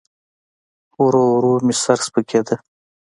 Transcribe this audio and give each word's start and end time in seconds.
ورو 1.03 1.23
ورو 1.33 1.51
مې 1.65 1.73
سر 1.83 1.99
سپکېده. 2.05 2.55